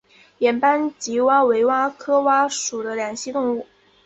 [0.39, 3.67] 眼斑棘蛙为蛙科蛙属的两栖动物。